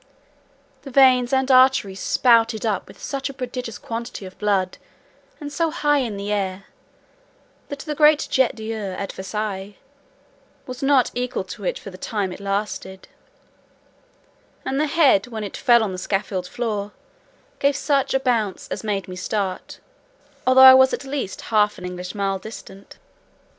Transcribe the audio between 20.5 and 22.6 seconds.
I was at least half an English mile